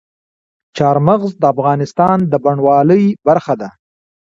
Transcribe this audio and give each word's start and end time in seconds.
چار 0.77 0.97
مغز 1.07 1.31
د 1.37 1.43
افغانستان 1.53 2.17
د 2.31 2.33
بڼوالۍ 2.43 3.05
برخه 3.27 3.53
ده. 3.61 3.69